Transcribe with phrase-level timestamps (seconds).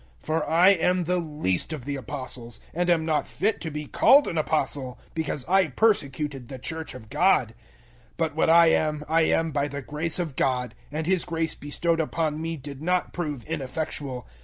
[0.21, 3.85] 015:009 For I am the least of the Apostles, and am not fit to be
[3.85, 7.49] called an Apostle because I persecuted the Church of God.
[8.13, 11.53] 015:010 But what I am I am by the grace of God, and His grace
[11.53, 14.27] bestowed upon me did not prove ineffectual.